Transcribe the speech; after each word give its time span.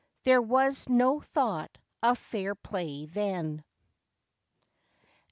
'there 0.23 0.41
was 0.41 0.89
no 0.89 1.19
thought 1.21 1.77
of 2.01 2.17
fair 2.17 2.55
play 2.55 3.05
then.' 3.05 3.63